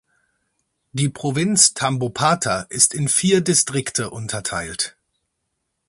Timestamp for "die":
0.93-1.09